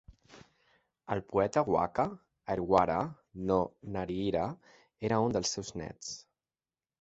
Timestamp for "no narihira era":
3.51-5.21